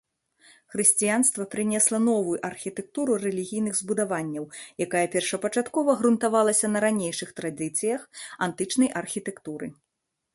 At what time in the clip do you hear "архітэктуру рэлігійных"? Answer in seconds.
2.49-3.77